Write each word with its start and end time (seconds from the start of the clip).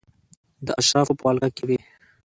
د 0.65 0.67
اشرافو 0.79 1.13
په 1.19 1.23
ولکه 1.27 1.49
کې 1.55 1.63
وې. 1.67 1.79